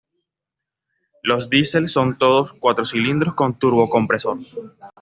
Los 1.21 1.47
Diesel 1.51 1.87
son 1.87 2.17
todos 2.17 2.53
cuatro 2.53 2.85
cilindros 2.85 3.35
con 3.35 3.59
turbocompresor. 3.59 4.39